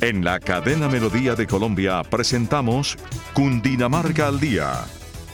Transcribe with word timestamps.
En 0.00 0.24
la 0.24 0.38
cadena 0.40 0.88
Melodía 0.88 1.34
de 1.34 1.46
Colombia 1.46 2.02
presentamos 2.02 2.98
Cundinamarca 3.32 4.28
al 4.28 4.38
Día. 4.38 4.84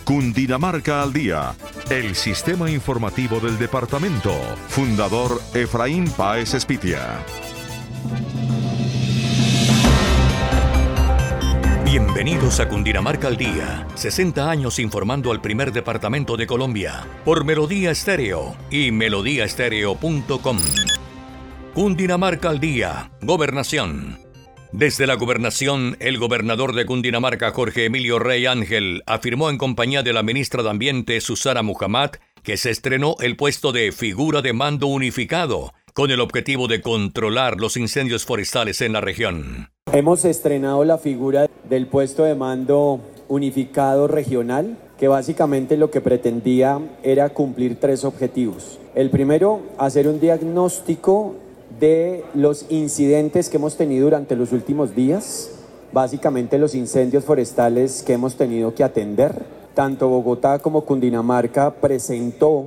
Cundinamarca 0.04 1.02
al 1.02 1.12
Día, 1.12 1.54
el 1.90 2.14
sistema 2.14 2.70
informativo 2.70 3.40
del 3.40 3.58
departamento. 3.58 4.32
Fundador 4.68 5.40
Efraín 5.54 6.08
Páez 6.10 6.54
Espitia. 6.54 7.18
Bienvenidos 11.84 12.60
a 12.60 12.68
Cundinamarca 12.68 13.26
al 13.26 13.36
Día, 13.36 13.86
60 13.96 14.48
años 14.48 14.78
informando 14.78 15.32
al 15.32 15.40
primer 15.40 15.72
departamento 15.72 16.36
de 16.36 16.46
Colombia, 16.46 17.04
por 17.24 17.44
Melodía 17.44 17.90
Estéreo 17.90 18.56
y 18.70 18.92
melodíaestéreo.com. 18.92 20.58
Cundinamarca 21.74 22.48
al 22.48 22.60
Día, 22.60 23.10
Gobernación. 23.20 24.21
Desde 24.72 25.06
la 25.06 25.16
gobernación, 25.16 25.98
el 26.00 26.18
gobernador 26.18 26.74
de 26.74 26.86
Cundinamarca, 26.86 27.50
Jorge 27.50 27.84
Emilio 27.84 28.18
Rey 28.18 28.46
Ángel, 28.46 29.02
afirmó 29.06 29.50
en 29.50 29.58
compañía 29.58 30.02
de 30.02 30.14
la 30.14 30.22
ministra 30.22 30.62
de 30.62 30.70
Ambiente, 30.70 31.20
Susana 31.20 31.62
Muhammad, 31.62 32.12
que 32.42 32.56
se 32.56 32.70
estrenó 32.70 33.16
el 33.20 33.36
puesto 33.36 33.72
de 33.72 33.92
figura 33.92 34.40
de 34.40 34.54
mando 34.54 34.86
unificado, 34.86 35.74
con 35.92 36.10
el 36.10 36.20
objetivo 36.20 36.68
de 36.68 36.80
controlar 36.80 37.60
los 37.60 37.76
incendios 37.76 38.24
forestales 38.24 38.80
en 38.80 38.94
la 38.94 39.02
región. 39.02 39.68
Hemos 39.92 40.24
estrenado 40.24 40.82
la 40.86 40.96
figura 40.96 41.50
del 41.68 41.86
puesto 41.86 42.24
de 42.24 42.34
mando 42.34 42.98
unificado 43.28 44.08
regional, 44.08 44.78
que 44.98 45.06
básicamente 45.06 45.76
lo 45.76 45.90
que 45.90 46.00
pretendía 46.00 46.80
era 47.02 47.28
cumplir 47.28 47.78
tres 47.78 48.04
objetivos. 48.04 48.78
El 48.94 49.10
primero, 49.10 49.60
hacer 49.76 50.08
un 50.08 50.18
diagnóstico 50.18 51.36
de 51.78 52.24
los 52.34 52.66
incidentes 52.70 53.48
que 53.48 53.56
hemos 53.56 53.76
tenido 53.76 54.04
durante 54.04 54.36
los 54.36 54.52
últimos 54.52 54.94
días, 54.94 55.50
básicamente 55.92 56.58
los 56.58 56.74
incendios 56.74 57.24
forestales 57.24 58.02
que 58.02 58.14
hemos 58.14 58.36
tenido 58.36 58.74
que 58.74 58.84
atender. 58.84 59.44
Tanto 59.74 60.08
Bogotá 60.08 60.58
como 60.58 60.82
Cundinamarca 60.82 61.70
presentó 61.70 62.66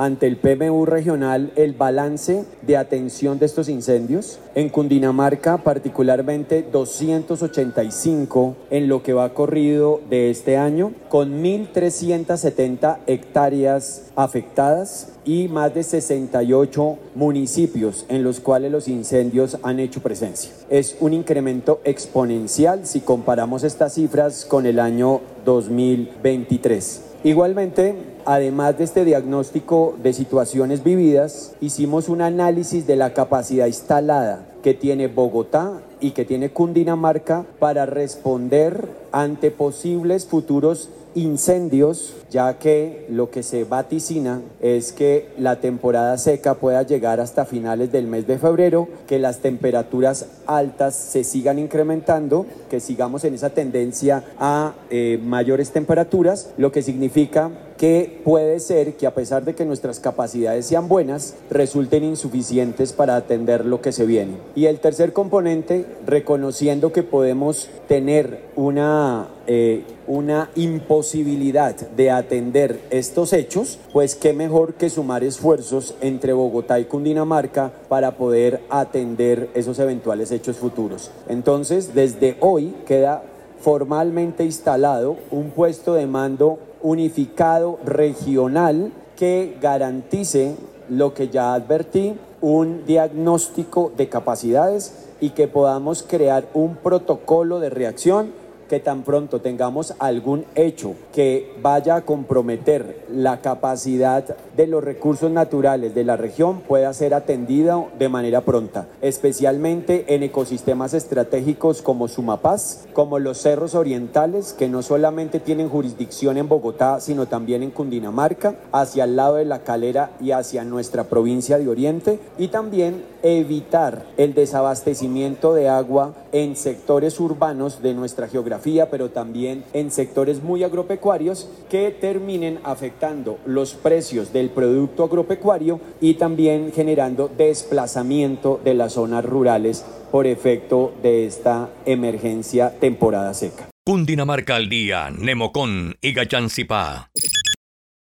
ante 0.00 0.26
el 0.26 0.38
PMU 0.38 0.86
regional 0.86 1.52
el 1.56 1.74
balance 1.74 2.46
de 2.62 2.78
atención 2.78 3.38
de 3.38 3.44
estos 3.44 3.68
incendios. 3.68 4.38
En 4.54 4.70
Cundinamarca 4.70 5.58
particularmente 5.58 6.62
285 6.62 8.56
en 8.70 8.88
lo 8.88 9.02
que 9.02 9.12
va 9.12 9.34
corrido 9.34 10.00
de 10.08 10.30
este 10.30 10.56
año, 10.56 10.92
con 11.10 11.42
1.370 11.42 12.96
hectáreas 13.06 14.10
afectadas 14.16 15.08
y 15.26 15.48
más 15.48 15.74
de 15.74 15.82
68 15.82 16.96
municipios 17.14 18.06
en 18.08 18.24
los 18.24 18.40
cuales 18.40 18.72
los 18.72 18.88
incendios 18.88 19.58
han 19.62 19.80
hecho 19.80 20.00
presencia. 20.00 20.50
Es 20.70 20.96
un 21.00 21.12
incremento 21.12 21.82
exponencial 21.84 22.86
si 22.86 23.00
comparamos 23.00 23.64
estas 23.64 23.92
cifras 23.92 24.46
con 24.46 24.64
el 24.64 24.80
año 24.80 25.20
2023. 25.44 27.02
Igualmente, 27.22 27.94
además 28.24 28.78
de 28.78 28.84
este 28.84 29.04
diagnóstico 29.04 29.94
de 30.02 30.12
situaciones 30.12 30.82
vividas, 30.82 31.54
hicimos 31.60 32.08
un 32.08 32.22
análisis 32.22 32.86
de 32.86 32.96
la 32.96 33.14
capacidad 33.14 33.66
instalada 33.66 34.46
que 34.62 34.74
tiene 34.74 35.08
Bogotá 35.08 35.80
y 36.00 36.12
que 36.12 36.24
tiene 36.24 36.50
Cundinamarca 36.50 37.44
para 37.58 37.86
responder 37.86 38.88
ante 39.12 39.50
posibles 39.50 40.26
futuros 40.26 40.90
incendios, 41.14 42.14
ya 42.30 42.58
que 42.58 43.06
lo 43.08 43.30
que 43.30 43.42
se 43.42 43.64
vaticina 43.64 44.42
es 44.60 44.92
que 44.92 45.28
la 45.38 45.60
temporada 45.60 46.16
seca 46.18 46.54
pueda 46.54 46.82
llegar 46.82 47.20
hasta 47.20 47.44
finales 47.44 47.90
del 47.90 48.06
mes 48.06 48.26
de 48.26 48.38
febrero, 48.38 48.88
que 49.08 49.18
las 49.18 49.38
temperaturas 49.38 50.26
altas 50.46 50.94
se 50.94 51.24
sigan 51.24 51.58
incrementando, 51.58 52.46
que 52.68 52.80
sigamos 52.80 53.24
en 53.24 53.34
esa 53.34 53.50
tendencia 53.50 54.22
a 54.38 54.74
eh, 54.90 55.18
mayores 55.22 55.72
temperaturas, 55.72 56.50
lo 56.56 56.70
que 56.70 56.82
significa 56.82 57.50
que 57.80 58.20
puede 58.24 58.60
ser 58.60 58.98
que 58.98 59.06
a 59.06 59.14
pesar 59.14 59.42
de 59.42 59.54
que 59.54 59.64
nuestras 59.64 60.00
capacidades 60.00 60.66
sean 60.66 60.86
buenas, 60.86 61.34
resulten 61.48 62.04
insuficientes 62.04 62.92
para 62.92 63.16
atender 63.16 63.64
lo 63.64 63.80
que 63.80 63.90
se 63.90 64.04
viene. 64.04 64.34
Y 64.54 64.66
el 64.66 64.80
tercer 64.80 65.14
componente, 65.14 65.86
reconociendo 66.06 66.92
que 66.92 67.02
podemos 67.02 67.70
tener 67.88 68.42
una, 68.54 69.28
eh, 69.46 69.84
una 70.06 70.50
imposibilidad 70.56 71.74
de 71.74 72.10
atender 72.10 72.80
estos 72.90 73.32
hechos, 73.32 73.78
pues 73.94 74.14
qué 74.14 74.34
mejor 74.34 74.74
que 74.74 74.90
sumar 74.90 75.24
esfuerzos 75.24 75.94
entre 76.02 76.34
Bogotá 76.34 76.80
y 76.80 76.84
Cundinamarca 76.84 77.72
para 77.88 78.18
poder 78.18 78.60
atender 78.68 79.48
esos 79.54 79.78
eventuales 79.78 80.32
hechos 80.32 80.58
futuros. 80.58 81.10
Entonces, 81.30 81.94
desde 81.94 82.36
hoy 82.40 82.74
queda 82.84 83.22
formalmente 83.60 84.44
instalado 84.44 85.16
un 85.30 85.50
puesto 85.50 85.94
de 85.94 86.06
mando 86.06 86.58
unificado 86.82 87.78
regional 87.84 88.92
que 89.16 89.56
garantice 89.60 90.56
lo 90.88 91.14
que 91.14 91.28
ya 91.28 91.54
advertí, 91.54 92.16
un 92.40 92.84
diagnóstico 92.86 93.92
de 93.96 94.08
capacidades 94.08 95.08
y 95.20 95.30
que 95.30 95.46
podamos 95.46 96.02
crear 96.02 96.46
un 96.54 96.76
protocolo 96.76 97.60
de 97.60 97.70
reacción 97.70 98.32
que 98.70 98.78
tan 98.78 99.02
pronto 99.02 99.40
tengamos 99.40 99.94
algún 99.98 100.44
hecho 100.54 100.94
que 101.12 101.52
vaya 101.60 101.96
a 101.96 102.00
comprometer 102.02 103.04
la 103.12 103.40
capacidad 103.40 104.36
de 104.56 104.66
los 104.68 104.84
recursos 104.84 105.28
naturales 105.28 105.92
de 105.92 106.04
la 106.04 106.16
región 106.16 106.60
pueda 106.60 106.92
ser 106.94 107.12
atendida 107.12 107.84
de 107.98 108.08
manera 108.08 108.42
pronta, 108.42 108.86
especialmente 109.02 110.14
en 110.14 110.22
ecosistemas 110.22 110.94
estratégicos 110.94 111.82
como 111.82 112.06
Sumapaz, 112.06 112.86
como 112.92 113.18
los 113.18 113.38
cerros 113.38 113.74
orientales, 113.74 114.52
que 114.52 114.68
no 114.68 114.82
solamente 114.82 115.40
tienen 115.40 115.68
jurisdicción 115.68 116.36
en 116.36 116.48
Bogotá, 116.48 117.00
sino 117.00 117.26
también 117.26 117.64
en 117.64 117.72
Cundinamarca, 117.72 118.54
hacia 118.70 119.02
el 119.02 119.16
lado 119.16 119.34
de 119.34 119.46
la 119.46 119.64
calera 119.64 120.12
y 120.20 120.30
hacia 120.30 120.62
nuestra 120.62 121.04
provincia 121.04 121.58
de 121.58 121.68
Oriente, 121.68 122.20
y 122.38 122.48
también 122.48 123.02
evitar 123.22 124.06
el 124.16 124.32
desabastecimiento 124.32 125.54
de 125.54 125.68
agua 125.68 126.14
en 126.30 126.54
sectores 126.54 127.18
urbanos 127.18 127.82
de 127.82 127.94
nuestra 127.94 128.28
geografía, 128.28 128.59
pero 128.90 129.10
también 129.10 129.64
en 129.72 129.90
sectores 129.90 130.42
muy 130.42 130.62
agropecuarios 130.64 131.48
que 131.68 131.90
terminen 131.90 132.58
afectando 132.62 133.38
los 133.46 133.74
precios 133.74 134.32
del 134.32 134.50
producto 134.50 135.04
agropecuario 135.04 135.80
y 136.00 136.14
también 136.14 136.72
generando 136.72 137.28
desplazamiento 137.28 138.60
de 138.62 138.74
las 138.74 138.94
zonas 138.94 139.24
rurales 139.24 139.84
por 140.10 140.26
efecto 140.26 140.92
de 141.02 141.26
esta 141.26 141.70
emergencia 141.86 142.78
temporada 142.78 143.32
seca. 143.34 143.68
Cundinamarca 143.84 144.56
al 144.56 144.68
día, 144.68 145.10
Nemocón 145.10 145.96
y 146.00 146.12
Gachancipá. 146.12 147.10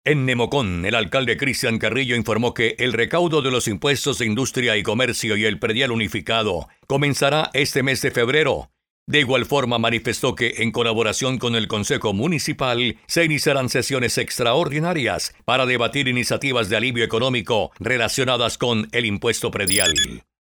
En 0.05 0.25
Nemocón, 0.25 0.87
el 0.87 0.94
alcalde 0.94 1.37
Cristian 1.37 1.78
Carrillo 1.78 2.15
informó 2.15 2.55
que 2.55 2.77
el 2.78 2.93
recaudo 2.93 3.43
de 3.43 3.50
los 3.50 3.67
impuestos 3.67 4.19
de 4.19 4.27
industria 4.27 4.77
y 4.77 4.84
comercio 4.84 5.37
y 5.37 5.44
el 5.44 5.59
predial 5.59 5.91
unificado 5.91 6.69
comenzará 6.87 7.50
este 7.55 7.83
mes 7.83 8.03
de 8.03 8.12
febrero. 8.12 8.71
De 9.09 9.21
igual 9.21 9.47
forma 9.47 9.78
manifestó 9.78 10.34
que 10.34 10.55
en 10.59 10.72
colaboración 10.72 11.39
con 11.39 11.55
el 11.55 11.69
Consejo 11.69 12.12
Municipal 12.12 12.97
se 13.06 13.25
iniciarán 13.25 13.69
sesiones 13.69 14.19
extraordinarias 14.19 15.33
para 15.44 15.65
debatir 15.65 16.09
iniciativas 16.09 16.69
de 16.69 16.77
alivio 16.77 17.05
económico 17.05 17.71
relacionadas 17.78 18.59
con 18.59 18.89
el 18.91 19.06
impuesto 19.06 19.53
predial. 19.53 19.94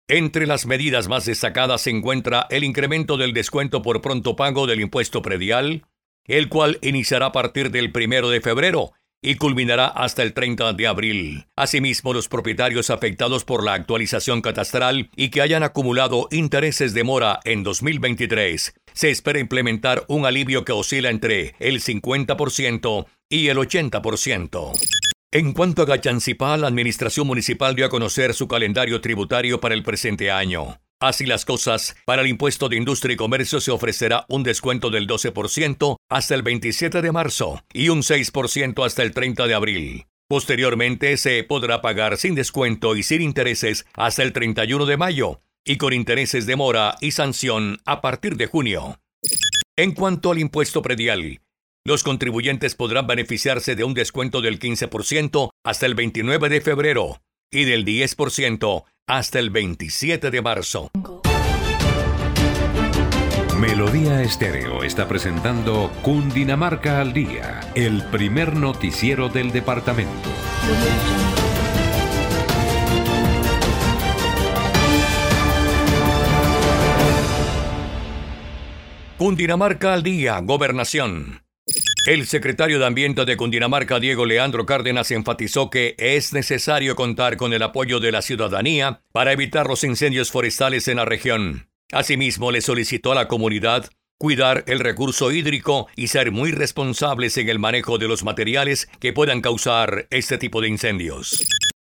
Entre 0.07 0.47
las 0.47 0.65
medidas 0.65 1.09
más 1.09 1.25
destacadas 1.25 1.81
se 1.81 1.89
encuentra 1.89 2.47
el 2.49 2.63
incremento 2.63 3.17
del 3.17 3.33
descuento 3.33 3.81
por 3.81 4.01
pronto 4.01 4.37
pago 4.37 4.65
del 4.65 4.79
impuesto 4.79 5.21
predial, 5.21 5.83
el 6.25 6.47
cual 6.47 6.79
iniciará 6.81 7.27
a 7.27 7.31
partir 7.33 7.69
del 7.69 7.91
primero 7.91 8.29
de 8.29 8.39
febrero 8.39 8.93
y 9.23 9.35
culminará 9.35 9.87
hasta 9.87 10.21
el 10.21 10.33
30 10.33 10.73
de 10.73 10.85
abril. 10.85 11.45
Asimismo, 11.55 12.13
los 12.13 12.27
propietarios 12.27 12.89
afectados 12.89 13.45
por 13.45 13.63
la 13.63 13.73
actualización 13.73 14.41
catastral 14.41 15.09
y 15.15 15.29
que 15.29 15.41
hayan 15.41 15.63
acumulado 15.63 16.27
intereses 16.29 16.93
de 16.93 17.03
mora 17.03 17.39
en 17.45 17.63
2023, 17.63 18.75
se 18.93 19.09
espera 19.09 19.39
implementar 19.39 20.03
un 20.07 20.25
alivio 20.25 20.65
que 20.65 20.73
oscila 20.73 21.09
entre 21.09 21.55
el 21.59 21.81
50% 21.81 23.05
y 23.29 23.47
el 23.47 23.57
80%. 23.57 24.73
En 25.31 25.53
cuanto 25.53 25.81
a 25.81 25.85
Gachancipá, 25.85 26.57
la 26.57 26.67
Administración 26.67 27.25
Municipal 27.25 27.75
dio 27.75 27.87
a 27.87 27.89
conocer 27.89 28.35
su 28.35 28.47
calendario 28.47 29.01
tributario 29.01 29.59
para 29.59 29.73
el 29.73 29.81
presente 29.81 30.29
año. 30.29 30.77
Así 31.03 31.25
las 31.25 31.43
cosas, 31.43 31.97
para 32.05 32.21
el 32.21 32.29
impuesto 32.29 32.69
de 32.69 32.77
industria 32.77 33.15
y 33.15 33.17
comercio 33.17 33.59
se 33.59 33.71
ofrecerá 33.71 34.25
un 34.29 34.41
descuento 34.41 34.89
del 34.89 35.05
12% 35.05 35.97
hasta 36.09 36.33
el 36.33 36.43
27 36.43 37.01
de 37.01 37.11
marzo 37.11 37.61
y 37.73 37.89
un 37.89 38.03
6% 38.03 38.85
hasta 38.85 39.03
el 39.03 39.11
30 39.11 39.47
de 39.47 39.53
abril. 39.53 40.05
Posteriormente 40.29 41.17
se 41.17 41.43
podrá 41.43 41.81
pagar 41.81 42.15
sin 42.15 42.35
descuento 42.35 42.95
y 42.95 43.03
sin 43.03 43.21
intereses 43.21 43.85
hasta 43.95 44.23
el 44.23 44.31
31 44.31 44.85
de 44.85 44.95
mayo 44.95 45.41
y 45.65 45.75
con 45.75 45.91
intereses 45.91 46.45
de 46.45 46.55
mora 46.55 46.95
y 47.01 47.11
sanción 47.11 47.79
a 47.83 47.99
partir 47.99 48.37
de 48.37 48.47
junio. 48.47 49.01
En 49.75 49.91
cuanto 49.91 50.31
al 50.31 50.39
impuesto 50.39 50.81
predial, 50.81 51.41
los 51.83 52.03
contribuyentes 52.03 52.75
podrán 52.75 53.07
beneficiarse 53.07 53.75
de 53.75 53.83
un 53.83 53.93
descuento 53.93 54.39
del 54.39 54.57
15% 54.57 55.49
hasta 55.65 55.85
el 55.85 55.95
29 55.95 56.47
de 56.47 56.61
febrero 56.61 57.19
y 57.53 57.65
del 57.65 57.85
10% 57.85 58.83
hasta 59.07 59.39
el 59.39 59.49
27 59.49 60.31
de 60.31 60.41
marzo. 60.41 60.89
Melodía 63.59 64.21
Estéreo 64.21 64.83
está 64.83 65.07
presentando 65.07 65.91
Cundinamarca 66.01 66.99
al 66.99 67.13
Día, 67.13 67.61
el 67.75 68.03
primer 68.05 68.55
noticiero 68.55 69.29
del 69.29 69.51
departamento. 69.51 70.29
Cundinamarca 79.17 79.93
al 79.93 80.03
Día, 80.03 80.39
Gobernación. 80.39 81.42
El 82.05 82.27
secretario 82.27 82.79
de 82.79 82.85
Ambiente 82.85 83.23
de 83.23 83.37
Cundinamarca, 83.37 83.97
Diego 83.97 84.25
Leandro 84.25 84.65
Cárdenas, 84.65 85.09
enfatizó 85.11 85.69
que 85.69 85.95
es 85.97 86.33
necesario 86.33 86.97
contar 86.97 87.37
con 87.37 87.53
el 87.53 87.63
apoyo 87.63 88.01
de 88.01 88.11
la 88.11 88.21
ciudadanía 88.21 89.01
para 89.13 89.31
evitar 89.31 89.67
los 89.67 89.85
incendios 89.85 90.29
forestales 90.29 90.89
en 90.89 90.97
la 90.97 91.05
región. 91.05 91.69
Asimismo, 91.93 92.51
le 92.51 92.59
solicitó 92.59 93.13
a 93.13 93.15
la 93.15 93.29
comunidad 93.29 93.89
cuidar 94.19 94.65
el 94.67 94.79
recurso 94.79 95.31
hídrico 95.31 95.87
y 95.95 96.07
ser 96.07 96.33
muy 96.33 96.51
responsables 96.51 97.37
en 97.37 97.47
el 97.47 97.57
manejo 97.57 97.97
de 97.97 98.09
los 98.09 98.25
materiales 98.25 98.89
que 98.99 99.13
puedan 99.13 99.39
causar 99.39 100.07
este 100.09 100.37
tipo 100.37 100.59
de 100.59 100.67
incendios. 100.67 101.47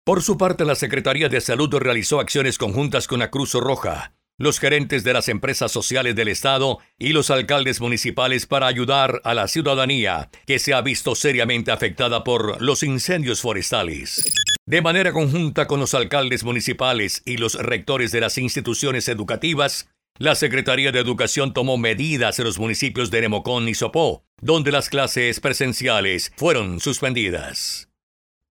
Por 0.06 0.24
su 0.24 0.38
parte, 0.38 0.64
la 0.64 0.76
Secretaría 0.76 1.28
de 1.28 1.42
Salud 1.42 1.76
realizó 1.76 2.22
acciones 2.22 2.58
conjuntas 2.58 3.10
con 3.10 3.20
la 3.20 3.30
Cruz 3.30 3.54
Roja, 3.56 4.14
los 4.38 4.60
gerentes 4.60 5.04
de 5.04 5.14
las 5.14 5.30
empresas 5.30 5.72
sociales 5.72 6.16
del 6.16 6.28
Estado 6.28 6.80
y 7.00 7.10
los 7.10 7.32
alcaldes 7.32 7.82
municipales 7.82 8.46
para 8.46 8.68
ayudar 8.68 9.22
a 9.24 9.34
la 9.34 9.48
ciudadanía 9.48 10.30
que 10.46 10.60
se 10.60 10.74
ha 10.74 10.82
visto 10.82 11.16
seriamente 11.16 11.72
afectada 11.72 12.24
por 12.24 12.62
los 12.62 12.84
incendios 12.84 13.42
forestales. 13.42 14.32
De 14.66 14.82
manera 14.82 15.12
conjunta 15.12 15.66
con 15.66 15.80
los 15.80 15.94
alcaldes 15.94 16.44
municipales 16.44 17.24
y 17.26 17.38
los 17.38 17.56
rectores 17.56 18.12
de 18.12 18.22
las 18.22 18.38
instituciones 18.38 19.08
educativas, 19.08 19.90
la 20.20 20.36
Secretaría 20.36 20.92
de 20.92 21.00
Educación 21.00 21.54
tomó 21.54 21.78
medidas 21.78 22.40
en 22.40 22.46
los 22.46 22.60
municipios 22.60 23.12
de 23.12 23.22
Nemocón 23.22 23.70
y 23.70 23.76
Sopó, 23.76 24.24
donde 24.42 24.72
las 24.72 24.90
clases 24.90 25.40
presenciales 25.40 26.32
fueron 26.36 26.80
suspendidas. 26.80 27.90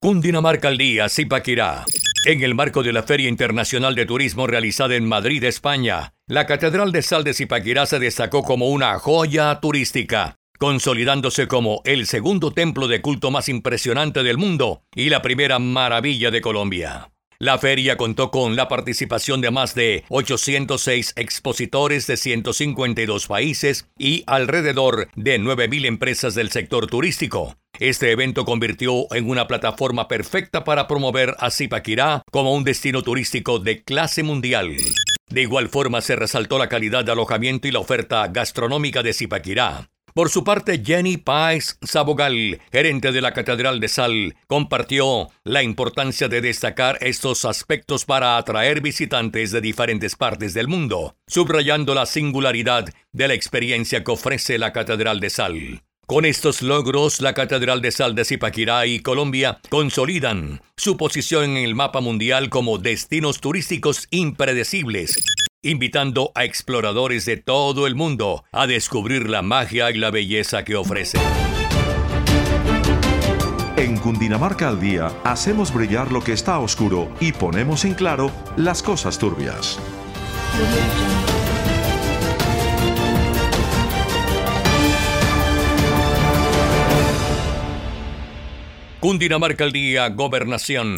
Cundinamarca 0.07 0.69
al 0.69 0.79
día, 0.79 1.09
Zipaquirá. 1.09 1.85
En 2.27 2.41
el 2.45 2.55
marco 2.55 2.85
de 2.85 2.93
la 2.93 3.03
Feria 3.03 3.29
Internacional 3.29 3.97
de 3.97 4.07
Turismo 4.07 4.47
realizada 4.47 4.95
en 4.95 5.05
Madrid, 5.05 5.43
España, 5.43 6.15
la 6.29 6.47
Catedral 6.47 6.93
de 6.93 7.03
Sal 7.03 7.25
de 7.25 7.35
Zipaquirá 7.35 7.87
se 7.87 7.99
destacó 7.99 8.45
como 8.45 8.69
una 8.69 9.01
joya 9.01 9.59
turística, 9.59 10.37
consolidándose 10.61 11.49
como 11.49 11.83
el 11.85 12.07
segundo 12.07 12.53
templo 12.53 12.87
de 12.87 13.03
culto 13.03 13.33
más 13.33 13.49
impresionante 13.49 14.23
del 14.23 14.39
mundo 14.39 14.85
y 14.95 15.11
la 15.11 15.23
primera 15.23 15.59
maravilla 15.59 16.31
de 16.31 16.41
Colombia. 16.41 17.11
La 17.39 17.59
feria 17.59 17.97
contó 17.97 18.31
con 18.31 18.57
la 18.57 18.69
participación 18.69 19.41
de 19.41 19.51
más 19.51 19.75
de 19.75 20.05
806 20.09 21.15
expositores 21.17 22.07
de 22.07 22.17
152 22.17 23.27
países 23.27 23.89
y 23.99 24.23
alrededor 24.27 25.09
de 25.17 25.41
9.000 25.41 25.85
empresas 25.85 26.35
del 26.37 26.51
sector 26.51 26.87
turístico. 26.87 27.57
Este 27.79 28.11
evento 28.11 28.45
convirtió 28.45 29.13
en 29.15 29.29
una 29.29 29.47
plataforma 29.47 30.09
perfecta 30.09 30.65
para 30.65 30.89
promover 30.89 31.35
a 31.39 31.51
Zipaquirá 31.51 32.23
como 32.31 32.55
un 32.55 32.65
destino 32.65 33.03
turístico 33.03 33.59
de 33.59 33.83
clase 33.83 34.23
mundial. 34.23 34.77
De 35.29 35.43
igual 35.43 35.69
forma 35.69 36.01
se 36.01 36.17
resaltó 36.17 36.59
la 36.59 36.69
calidad 36.69 37.05
de 37.05 37.13
alojamiento 37.13 37.69
y 37.69 37.73
la 37.73 37.81
oferta 37.81 38.29
gastronómica 38.29 39.03
de 39.03 39.13
Zipaquirá. 39.13 39.89
Por 40.15 40.31
su 40.31 40.45
parte, 40.45 40.83
Jenny 40.83 41.19
Páez 41.19 41.77
Sabogal, 41.83 42.63
gerente 42.73 43.13
de 43.13 43.21
la 43.21 43.35
Catedral 43.35 43.81
de 43.81 43.89
Sal, 43.89 44.35
compartió 44.47 45.29
la 45.45 45.63
importancia 45.63 46.29
de 46.29 46.41
destacar 46.41 46.97
estos 47.03 47.45
aspectos 47.45 48.07
para 48.07 48.39
atraer 48.39 48.81
visitantes 48.81 49.53
de 49.53 49.61
diferentes 49.61 50.17
partes 50.17 50.55
del 50.55 50.69
mundo, 50.69 51.17
subrayando 51.27 51.95
la 51.95 52.07
singularidad 52.07 52.87
de 53.13 53.29
la 53.29 53.35
experiencia 53.35 54.03
que 54.03 54.13
ofrece 54.13 54.57
la 54.57 54.73
Catedral 54.73 55.21
de 55.21 55.29
Sal. 55.29 55.83
Con 56.07 56.25
estos 56.25 56.63
logros, 56.63 57.21
la 57.21 57.35
Catedral 57.35 57.83
de 57.83 57.91
Sal 57.91 58.15
de 58.15 58.25
Zipaquirá 58.25 58.87
y 58.87 59.01
Colombia 59.01 59.59
consolidan 59.69 60.63
su 60.77 60.97
posición 60.97 61.43
en 61.45 61.57
el 61.57 61.75
mapa 61.75 62.01
mundial 62.01 62.49
como 62.49 62.79
destinos 62.79 63.41
turísticos 63.41 64.07
impredecibles 64.11 65.23
invitando 65.63 66.31
a 66.37 66.45
exploradores 66.45 67.25
de 67.25 67.39
todo 67.39 67.89
el 67.89 67.97
mundo 67.97 68.45
a 68.53 68.69
descubrir 68.69 69.29
la 69.29 69.43
magia 69.43 69.91
y 69.91 69.99
la 69.99 70.13
belleza 70.13 70.65
que 70.65 70.77
ofrece. 70.77 71.19
En 73.77 73.99
Cundinamarca 73.99 74.69
al 74.69 74.81
día 74.81 75.11
hacemos 75.25 75.75
brillar 75.75 76.13
lo 76.13 76.23
que 76.23 76.33
está 76.33 76.61
oscuro 76.61 77.11
y 77.21 77.33
ponemos 77.33 77.85
en 77.85 77.95
claro 77.95 78.31
las 78.57 78.83
cosas 78.83 79.19
turbias. 79.19 79.79
Cundinamarca 89.07 89.63
al 89.63 89.71
día, 89.71 90.09
gobernación. 90.09 90.97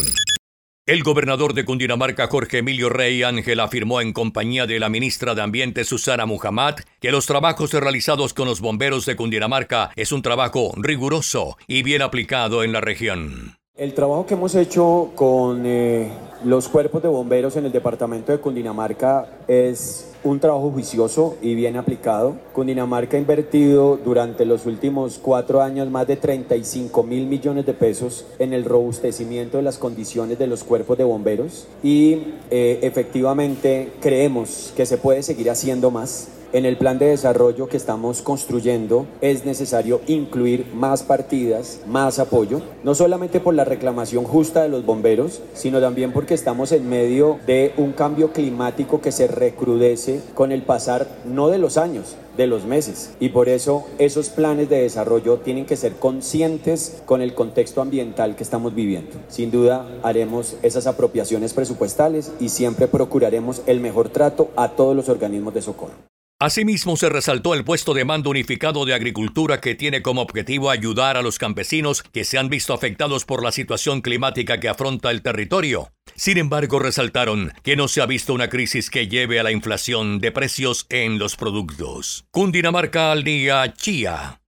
El 0.87 1.03
gobernador 1.03 1.53
de 1.53 1.67
Cundinamarca, 1.67 2.27
Jorge 2.29 2.57
Emilio 2.61 2.89
Rey 2.89 3.23
Ángel, 3.23 3.61
afirmó 3.61 4.01
en 4.01 4.15
compañía 4.15 4.67
de 4.67 4.81
la 4.81 4.89
ministra 4.89 5.35
de 5.35 5.43
Ambiente, 5.43 5.85
Susana 5.85 6.25
Muhammad, 6.25 6.77
que 7.03 7.13
los 7.13 7.27
trabajos 7.27 7.75
realizados 7.75 8.33
con 8.33 8.49
los 8.49 8.63
bomberos 8.63 9.05
de 9.05 9.15
Cundinamarca 9.15 9.91
es 9.95 10.11
un 10.11 10.23
trabajo 10.23 10.73
riguroso 10.79 11.59
y 11.67 11.83
bien 11.83 12.01
aplicado 12.01 12.65
en 12.65 12.73
la 12.73 12.81
región. 12.81 13.59
El 13.75 13.93
trabajo 13.93 14.25
que 14.25 14.33
hemos 14.33 14.55
hecho 14.55 15.13
con 15.15 15.67
eh, 15.67 16.11
los 16.45 16.69
cuerpos 16.69 17.03
de 17.03 17.09
bomberos 17.09 17.57
en 17.57 17.67
el 17.67 17.73
departamento 17.73 18.33
de 18.33 18.39
Cundinamarca 18.39 19.27
es 19.49 20.09
un 20.23 20.41
trabajo 20.41 20.71
juicioso 20.71 21.37
y 21.43 21.55
bien 21.55 21.77
aplicado. 21.77 22.37
Cundinamarca 22.53 23.17
ha 23.17 23.21
invertido 23.21 23.97
durante 23.97 24.45
los 24.45 24.67
últimos 24.67 25.19
cuatro 25.19 25.63
años 25.63 25.91
más 25.91 26.07
de 26.07 26.17
35 26.17 27.03
mil 27.03 27.27
millones 27.27 27.67
de 27.67 27.75
pesos 27.75 28.27
en 28.39 28.53
el 28.53 28.65
robustecimiento 28.65 29.57
de 29.57 29.63
las 29.63 29.79
condiciones 29.79 30.39
de 30.39 30.47
los 30.47 30.65
cuerpos 30.65 30.99
de 30.99 31.05
bomberos 31.05 31.67
y 31.83 32.35
eh, 32.51 32.79
efectivamente 32.83 33.93
creemos 34.01 34.73
que 34.77 34.87
se 34.87 34.99
puede 34.99 35.23
seguir 35.23 35.51
haciendo 35.51 35.91
más. 35.91 36.29
En 36.51 36.65
el 36.65 36.79
plan 36.79 36.99
de 36.99 37.07
desarrollo 37.07 37.69
que 37.69 37.77
estamos 37.77 38.23
construyendo 38.23 39.05
es 39.21 39.45
necesario 39.45 40.01
incluir 40.07 40.65
más 40.75 41.03
partidas, 41.03 41.81
más 41.87 42.19
apoyo, 42.19 42.63
no 42.85 42.95
solamente 42.95 43.39
por 43.39 43.53
la 43.53 43.67
reclamación 43.67 44.25
justa 44.25 44.63
de 44.63 44.71
los 44.71 44.87
bomberos, 44.87 45.43
sino 45.53 45.79
también 45.79 46.11
porque 46.11 46.33
estamos 46.33 46.73
en 46.73 46.89
medio 46.89 47.39
de 47.47 47.75
un 47.77 47.93
cambio 47.93 48.33
climático 48.33 49.03
que 49.03 49.13
se 49.13 49.27
recrudece 49.27 50.23
con 50.33 50.51
el 50.51 50.63
pasar 50.63 51.07
no 51.27 51.51
de 51.51 51.59
los 51.59 51.77
años, 51.77 52.17
de 52.39 52.47
los 52.47 52.65
meses. 52.65 53.11
Y 53.21 53.29
por 53.29 53.51
eso 53.51 53.85
esos 53.99 54.31
planes 54.31 54.71
de 54.71 54.81
desarrollo 54.81 55.41
tienen 55.41 55.67
que 55.67 55.77
ser 55.77 55.97
conscientes 55.97 57.03
con 57.05 57.21
el 57.21 57.35
contexto 57.35 57.83
ambiental 57.83 58.37
que 58.37 58.43
estamos 58.43 58.75
viviendo. 58.75 59.19
Sin 59.29 59.51
duda 59.51 59.87
haremos 60.03 60.57
esas 60.63 60.87
apropiaciones 60.87 61.53
presupuestales 61.53 62.33
y 62.41 62.49
siempre 62.49 62.89
procuraremos 62.89 63.61
el 63.67 63.81
mejor 63.81 64.09
trato 64.09 64.49
a 64.57 64.71
todos 64.71 64.97
los 64.97 65.11
organismos 65.11 65.53
de 65.53 65.61
socorro. 65.61 66.08
Asimismo, 66.41 66.97
se 66.97 67.09
resaltó 67.09 67.53
el 67.53 67.65
puesto 67.65 67.95
de 67.95 68.05
mando 68.05 68.31
unificado 68.31 68.85
de 68.85 68.95
agricultura 68.95 69.61
que 69.61 69.75
tiene 69.75 70.03
como 70.03 70.23
objetivo 70.23 70.71
ayudar 70.71 71.17
a 71.17 71.23
los 71.23 71.37
campesinos 71.37 72.05
que 72.05 72.23
se 72.23 72.39
han 72.39 72.49
visto 72.49 72.73
afectados 72.73 73.25
por 73.25 73.43
la 73.43 73.51
situación 73.51 74.03
climática 74.03 74.61
que 74.61 74.69
afronta 74.69 75.11
el 75.11 75.23
territorio. 75.23 75.91
Sin 76.15 76.39
embargo, 76.39 76.79
resaltaron 76.79 77.53
que 77.65 77.75
no 77.75 77.89
se 77.89 78.03
ha 78.03 78.07
visto 78.07 78.35
una 78.35 78.49
crisis 78.49 78.89
que 78.89 79.09
lleve 79.09 79.41
a 79.41 79.43
la 79.43 79.51
inflación 79.51 80.21
de 80.21 80.31
precios 80.31 80.87
en 80.91 81.19
los 81.19 81.35
productos. 81.35 82.25
Cundinamarca 82.31 83.11
al 83.11 83.25
día 83.25 83.75
Chía. 83.75 84.41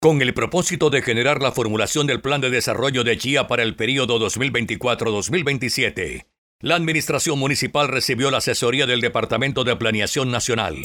Con 0.00 0.22
el 0.22 0.32
propósito 0.32 0.88
de 0.88 1.02
generar 1.02 1.42
la 1.42 1.52
formulación 1.52 2.06
del 2.06 2.22
plan 2.22 2.40
de 2.40 2.48
desarrollo 2.48 3.04
de 3.04 3.18
Chía 3.18 3.46
para 3.46 3.62
el 3.62 3.76
periodo 3.76 4.18
2024-2027, 4.20 6.24
la 6.60 6.74
Administración 6.74 7.38
Municipal 7.38 7.86
recibió 7.86 8.30
la 8.30 8.38
asesoría 8.38 8.86
del 8.86 9.00
Departamento 9.00 9.62
de 9.62 9.76
Planeación 9.76 10.30
Nacional. 10.30 10.76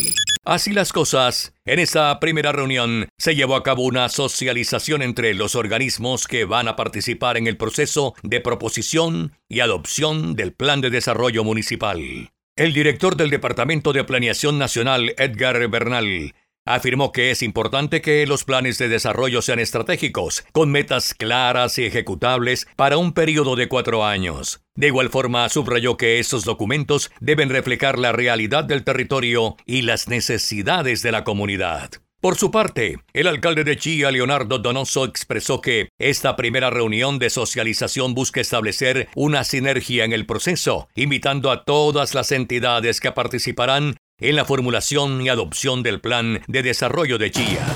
Así 0.45 0.71
las 0.71 0.93
cosas, 0.93 1.55
en 1.65 1.79
esa 1.79 2.19
primera 2.19 2.51
reunión 2.51 3.07
se 3.17 3.35
llevó 3.35 3.55
a 3.55 3.63
cabo 3.63 3.83
una 3.83 4.09
socialización 4.09 5.01
entre 5.01 5.33
los 5.33 5.55
organismos 5.55 6.27
que 6.27 6.45
van 6.45 6.67
a 6.67 6.75
participar 6.75 7.37
en 7.37 7.47
el 7.47 7.57
proceso 7.57 8.13
de 8.21 8.39
proposición 8.39 9.31
y 9.49 9.61
adopción 9.61 10.35
del 10.35 10.53
Plan 10.53 10.81
de 10.81 10.91
Desarrollo 10.91 11.43
Municipal. 11.43 12.29
El 12.55 12.73
director 12.73 13.15
del 13.15 13.31
Departamento 13.31 13.93
de 13.93 14.03
Planeación 14.03 14.59
Nacional, 14.59 15.15
Edgar 15.17 15.67
Bernal, 15.69 16.35
Afirmó 16.65 17.11
que 17.11 17.29
es 17.29 17.41
importante 17.41 18.01
que 18.01 18.25
los 18.25 18.45
planes 18.45 18.77
de 18.77 18.87
desarrollo 18.87 19.41
sean 19.41 19.59
estratégicos, 19.59 20.45
con 20.53 20.71
metas 20.71 21.13
claras 21.13 21.77
y 21.77 21.85
ejecutables 21.85 22.67
para 22.77 22.97
un 22.97 23.11
periodo 23.11 23.57
de 23.57 23.67
cuatro 23.67 24.05
años. 24.05 24.61
De 24.73 24.87
igual 24.87 25.09
forma, 25.09 25.49
subrayó 25.49 25.97
que 25.97 26.19
estos 26.19 26.45
documentos 26.45 27.11
deben 27.19 27.49
reflejar 27.49 27.99
la 27.99 28.13
realidad 28.13 28.63
del 28.63 28.85
territorio 28.85 29.57
y 29.65 29.81
las 29.81 30.07
necesidades 30.07 31.01
de 31.01 31.11
la 31.11 31.25
comunidad. 31.25 31.91
Por 32.23 32.37
su 32.37 32.51
parte, 32.51 32.99
el 33.11 33.27
alcalde 33.27 33.65
de 33.65 33.75
Chía, 33.75 34.09
Leonardo 34.09 34.57
Donoso, 34.57 35.03
expresó 35.03 35.59
que 35.59 35.89
esta 35.99 36.37
primera 36.37 36.69
reunión 36.69 37.19
de 37.19 37.29
socialización 37.29 38.13
busca 38.13 38.39
establecer 38.39 39.09
una 39.13 39.43
sinergia 39.43 40.05
en 40.05 40.13
el 40.13 40.25
proceso, 40.25 40.87
invitando 40.95 41.51
a 41.51 41.65
todas 41.65 42.13
las 42.13 42.31
entidades 42.31 43.01
que 43.01 43.11
participarán 43.11 43.97
en 44.23 44.37
la 44.37 44.45
formulación 44.45 45.21
y 45.21 45.27
adopción 45.27 45.83
del 45.83 45.99
plan 45.99 46.41
de 46.47 46.63
desarrollo 46.63 47.17
de 47.17 47.29
Chía. 47.29 47.67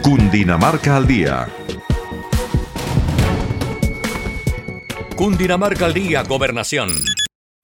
Cundinamarca 0.00 0.96
al 0.96 1.06
día 1.06 1.48
Cundinamarca 5.16 5.86
al 5.86 5.94
día, 5.94 6.22
gobernación. 6.22 6.90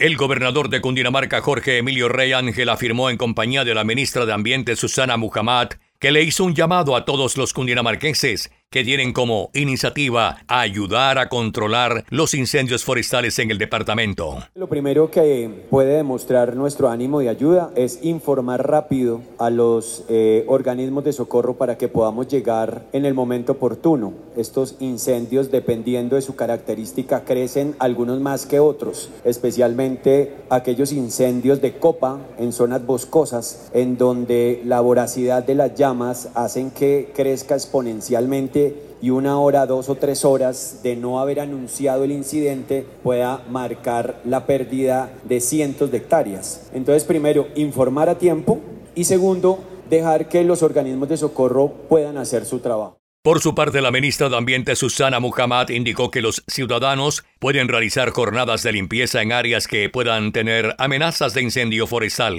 El 0.01 0.17
gobernador 0.17 0.69
de 0.69 0.81
Cundinamarca, 0.81 1.41
Jorge 1.41 1.79
Emilio 1.79 2.09
Rey 2.09 2.33
Ángel, 2.33 2.69
afirmó 2.69 3.11
en 3.11 3.17
compañía 3.17 3.65
de 3.65 3.75
la 3.75 3.85
ministra 3.85 4.27
de 4.27 4.33
Ambiente, 4.33 4.75
Susana 4.75 5.17
Muhammad, 5.17 5.69
que 6.01 6.11
le 6.11 6.23
hizo 6.23 6.43
un 6.43 6.57
llamado 6.57 6.97
a 6.97 7.05
todos 7.05 7.37
los 7.37 7.53
cundinamarquenses 7.53 8.51
que 8.75 8.83
tienen 8.83 9.13
como 9.13 9.51
iniciativa 9.55 10.39
ayudar 10.49 11.19
a 11.19 11.29
controlar 11.29 12.05
los 12.11 12.35
incendios 12.35 12.83
forestales 12.83 13.39
en 13.39 13.53
el 13.53 13.59
departamento. 13.59 14.39
Lo 14.57 14.69
primero 14.69 15.13
que 15.13 15.49
puede 15.71 15.99
demostrar 15.99 16.57
nuestro 16.57 16.89
ánimo 16.89 17.21
de 17.21 17.29
ayuda 17.29 17.71
es 17.77 18.01
informar 18.03 18.69
rápido 18.69 19.21
a 19.39 19.49
los 19.51 20.03
eh, 20.09 20.43
organismos 20.49 21.05
de 21.05 21.13
socorro 21.13 21.55
para 21.55 21.79
que 21.79 21.87
podamos 21.87 22.27
llegar 22.27 22.83
en 22.93 23.05
el 23.05 23.15
momento 23.15 23.53
oportuno. 23.53 24.13
Estos 24.37 24.75
incendios, 24.81 25.53
dependiendo 25.53 26.17
de 26.17 26.23
su 26.23 26.35
característica, 26.35 27.25
crecen 27.25 27.77
algunos 27.79 28.19
más 28.19 28.45
que 28.45 28.59
otros, 28.59 29.09
especialmente 29.25 30.35
aquellos 30.51 30.91
incendios 30.91 31.61
de 31.61 31.79
copa 31.79 32.19
en 32.39 32.53
zonas 32.53 32.85
boscosas, 32.85 33.71
en 33.73 33.97
donde 33.97 34.63
la 34.65 34.81
voracidad 34.81 35.45
de 35.45 35.55
las 35.55 35.77
llamas 35.77 36.31
hacen 36.35 36.73
que 36.73 37.13
crezca 37.15 37.55
exponencialmente 37.55 38.64
y 39.03 39.11
una 39.11 39.39
hora, 39.39 39.67
dos 39.67 39.89
o 39.89 39.97
tres 39.97 40.25
horas 40.25 40.81
de 40.83 40.97
no 40.97 41.21
haber 41.21 41.41
anunciado 41.41 42.05
el 42.05 42.13
incidente 42.13 42.87
pueda 43.03 43.43
marcar 43.51 44.21
la 44.25 44.47
pérdida 44.47 45.11
de 45.25 45.41
cientos 45.41 45.91
de 45.91 45.99
hectáreas. 45.99 46.71
Entonces, 46.73 47.05
primero, 47.05 47.49
informar 47.55 48.09
a 48.09 48.19
tiempo 48.19 48.61
y 48.95 49.05
segundo, 49.05 49.59
dejar 49.91 50.29
que 50.29 50.45
los 50.45 50.63
organismos 50.63 51.09
de 51.09 51.17
socorro 51.17 51.69
puedan 51.89 52.17
hacer 52.17 52.47
su 52.47 52.61
trabajo. 52.61 52.97
Por 53.25 53.41
su 53.41 53.55
parte, 53.55 53.81
la 53.81 53.91
ministra 53.91 54.29
de 54.29 54.37
Ambiente 54.37 54.77
Susana 54.77 55.19
Muhammad 55.19 55.71
indicó 55.71 56.11
que 56.11 56.21
los 56.21 56.45
ciudadanos 56.47 57.25
pueden 57.39 57.69
realizar 57.69 58.11
jornadas 58.11 58.63
de 58.63 58.73
limpieza 58.73 59.23
en 59.23 59.33
áreas 59.33 59.67
que 59.67 59.89
puedan 59.89 60.31
tener 60.31 60.75
amenazas 60.77 61.33
de 61.33 61.41
incendio 61.41 61.87
forestal. 61.87 62.37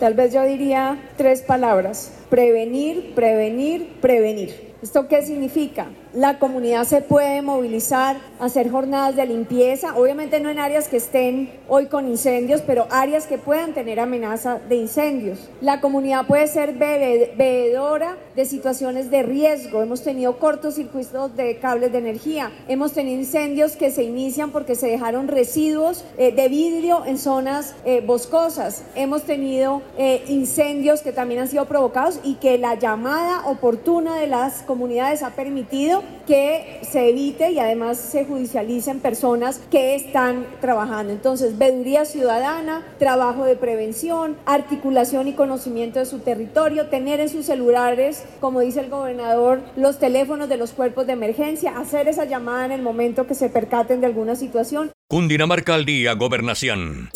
Tal 0.00 0.14
vez 0.14 0.34
yo 0.34 0.42
diría 0.42 1.12
tres 1.16 1.42
palabras, 1.42 2.12
prevenir, 2.28 3.14
prevenir, 3.14 3.86
prevenir. 4.00 4.65
¿Esto 4.82 5.08
qué 5.08 5.22
significa? 5.22 5.86
La 6.12 6.38
comunidad 6.38 6.84
se 6.84 7.00
puede 7.00 7.40
movilizar, 7.40 8.18
hacer 8.40 8.70
jornadas 8.70 9.16
de 9.16 9.24
limpieza, 9.24 9.96
obviamente 9.96 10.38
no 10.38 10.50
en 10.50 10.58
áreas 10.58 10.88
que 10.88 10.98
estén 10.98 11.50
hoy 11.66 11.86
con 11.86 12.06
incendios, 12.06 12.60
pero 12.60 12.86
áreas 12.90 13.26
que 13.26 13.38
puedan 13.38 13.72
tener 13.72 13.98
amenaza 14.00 14.58
de 14.68 14.76
incendios. 14.76 15.48
La 15.62 15.80
comunidad 15.80 16.26
puede 16.26 16.46
ser 16.46 16.74
bebedora 16.74 18.18
de 18.34 18.44
situaciones 18.44 19.10
de 19.10 19.22
riesgo. 19.22 19.82
Hemos 19.82 20.02
tenido 20.02 20.38
cortocircuitos 20.38 21.34
de 21.36 21.58
cables 21.58 21.92
de 21.92 21.98
energía, 21.98 22.52
hemos 22.68 22.92
tenido 22.92 23.18
incendios 23.18 23.76
que 23.76 23.90
se 23.90 24.04
inician 24.04 24.50
porque 24.50 24.74
se 24.74 24.88
dejaron 24.88 25.26
residuos 25.26 26.04
eh, 26.18 26.32
de 26.32 26.48
vidrio 26.50 27.06
en 27.06 27.16
zonas 27.18 27.74
eh, 27.86 28.02
boscosas, 28.02 28.82
hemos 28.94 29.22
tenido 29.22 29.80
eh, 29.96 30.22
incendios 30.28 31.00
que 31.00 31.12
también 31.12 31.40
han 31.40 31.48
sido 31.48 31.64
provocados 31.64 32.20
y 32.22 32.34
que 32.34 32.58
la 32.58 32.74
llamada 32.74 33.46
oportuna 33.46 34.16
de 34.16 34.26
las 34.26 34.65
comunidades 34.66 35.22
ha 35.22 35.30
permitido 35.30 36.02
que 36.26 36.80
se 36.82 37.08
evite 37.08 37.50
y 37.52 37.58
además 37.58 37.98
se 37.98 38.24
judicialicen 38.24 39.00
personas 39.00 39.60
que 39.70 39.94
están 39.94 40.46
trabajando. 40.60 41.12
Entonces, 41.12 41.56
veeduría 41.56 42.04
ciudadana, 42.04 42.84
trabajo 42.98 43.44
de 43.44 43.56
prevención, 43.56 44.36
articulación 44.44 45.28
y 45.28 45.32
conocimiento 45.32 45.98
de 45.98 46.06
su 46.06 46.18
territorio, 46.18 46.88
tener 46.88 47.20
en 47.20 47.28
sus 47.28 47.46
celulares, 47.46 48.24
como 48.40 48.60
dice 48.60 48.80
el 48.80 48.90
gobernador, 48.90 49.60
los 49.76 49.98
teléfonos 49.98 50.48
de 50.48 50.56
los 50.56 50.72
cuerpos 50.72 51.06
de 51.06 51.14
emergencia, 51.14 51.78
hacer 51.78 52.08
esa 52.08 52.24
llamada 52.24 52.66
en 52.66 52.72
el 52.72 52.82
momento 52.82 53.26
que 53.26 53.34
se 53.34 53.48
percaten 53.48 54.00
de 54.00 54.06
alguna 54.06 54.36
situación. 54.36 54.90
Cundinamarca 55.08 55.74
al 55.74 55.84
día, 55.84 56.14
gobernación. 56.14 57.10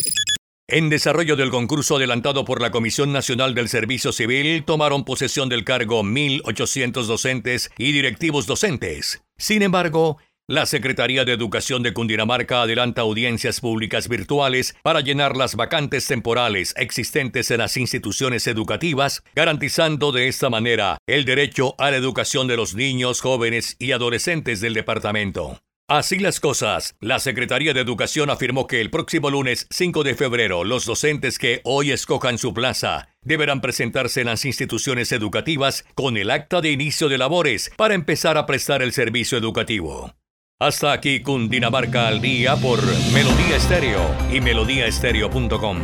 En 0.73 0.89
desarrollo 0.89 1.35
del 1.35 1.51
concurso 1.51 1.97
adelantado 1.97 2.45
por 2.45 2.61
la 2.61 2.71
Comisión 2.71 3.13
Nacional 3.13 3.57
del 3.57 3.69
Servicio 3.69 4.13
Civil, 4.13 4.63
tomaron 4.65 5.05
posesión 5.05 5.49
del 5.49 5.65
cargo 5.65 6.05
1.800 6.05 7.07
docentes 7.07 7.73
y 7.77 7.91
directivos 7.91 8.47
docentes. 8.47 9.21
Sin 9.37 9.63
embargo, 9.63 10.19
la 10.47 10.67
Secretaría 10.67 11.25
de 11.25 11.33
Educación 11.33 11.83
de 11.83 11.93
Cundinamarca 11.93 12.63
adelanta 12.63 13.01
audiencias 13.01 13.61
públicas 13.61 14.09
virtuales 14.09 14.77
para 14.85 15.01
llenar 15.01 15.37
las 15.37 15.57
vacantes 15.57 16.07
temporales 16.07 16.73
existentes 16.77 17.51
en 17.51 17.59
las 17.59 17.77
instituciones 17.77 18.47
educativas, 18.47 19.25
garantizando 19.35 20.13
de 20.13 20.29
esta 20.29 20.51
manera 20.51 20.99
el 21.09 21.25
derecho 21.25 21.75
a 21.79 21.91
la 21.91 21.97
educación 21.97 22.47
de 22.47 22.57
los 22.57 22.77
niños, 22.77 23.21
jóvenes 23.21 23.75
y 23.81 23.91
adolescentes 23.91 24.61
del 24.61 24.75
departamento. 24.75 25.61
Así 25.91 26.21
las 26.21 26.39
cosas, 26.39 26.95
la 27.01 27.19
Secretaría 27.19 27.75
de 27.75 27.81
Educación 27.81 28.31
afirmó 28.31 28.69
que 28.69 28.81
el 28.81 28.91
próximo 28.91 29.29
lunes 29.29 29.67
5 29.71 30.05
de 30.05 30.15
febrero 30.15 30.63
los 30.63 30.87
docentes 30.87 31.37
que 31.37 31.63
hoy 31.65 31.91
escojan 31.91 32.39
su 32.39 32.55
plaza 32.55 33.09
deberán 33.23 33.61
presentarse 33.61 34.21
en 34.21 34.29
las 34.29 34.45
instituciones 34.45 35.11
educativas 35.11 35.85
con 35.97 36.17
el 36.17 36.31
acta 36.31 36.61
de 36.61 36.71
inicio 36.71 37.09
de 37.09 37.19
labores 37.19 37.73
para 37.77 37.95
empezar 37.95 38.39
a 38.39 38.47
prestar 38.47 38.83
el 38.83 38.93
servicio 38.93 39.37
educativo. 39.37 40.15
Hasta 40.61 40.93
aquí 40.93 41.23
Cundinamarca 41.23 42.07
al 42.07 42.21
día 42.21 42.55
por 42.55 42.79
Melodía 43.13 43.57
Estéreo 43.57 44.15
y 44.33 44.41
melodíaestéreo.com. 44.41 45.79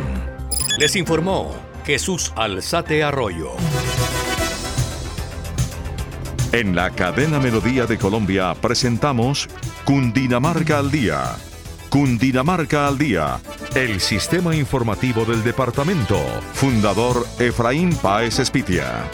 Les 0.79 0.95
informó 0.95 1.53
Jesús 1.85 2.31
Alzate 2.37 3.03
Arroyo. 3.03 3.57
En 6.53 6.75
la 6.75 6.91
cadena 6.91 7.39
Melodía 7.39 7.85
de 7.85 7.97
Colombia 7.97 8.55
presentamos 8.61 9.49
Cundinamarca 9.83 10.79
al 10.79 10.89
Día. 10.89 11.35
Cundinamarca 11.89 12.87
al 12.87 12.97
Día, 12.97 13.39
el 13.75 13.99
sistema 13.99 14.55
informativo 14.55 15.25
del 15.25 15.43
departamento. 15.43 16.17
Fundador 16.53 17.27
Efraín 17.39 17.93
Páez 17.97 18.39
Espitia. 18.39 19.09